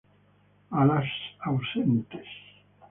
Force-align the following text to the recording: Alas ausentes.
Alas 0.79 1.09
ausentes. 1.49 2.29